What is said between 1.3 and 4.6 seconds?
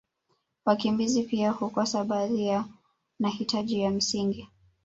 hukosa baadhi ya nahitaji ya msingi